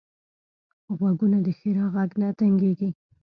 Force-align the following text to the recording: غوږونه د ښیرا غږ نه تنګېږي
غوږونه 0.97 1.37
د 1.45 1.47
ښیرا 1.57 1.85
غږ 1.95 2.09
نه 2.21 2.29
تنګېږي 2.39 2.89